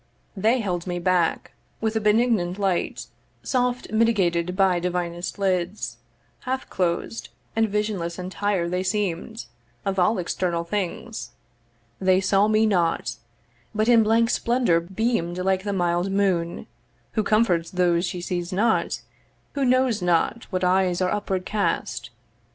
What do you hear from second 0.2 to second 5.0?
They held me back, with a benignant light Soft mitigated by